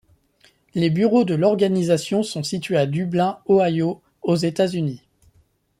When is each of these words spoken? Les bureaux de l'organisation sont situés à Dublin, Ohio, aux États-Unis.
Les 0.73 0.89
bureaux 0.89 1.25
de 1.25 1.35
l'organisation 1.35 2.23
sont 2.23 2.41
situés 2.41 2.75
à 2.77 2.87
Dublin, 2.87 3.37
Ohio, 3.47 4.01
aux 4.23 4.35
États-Unis. 4.35 5.03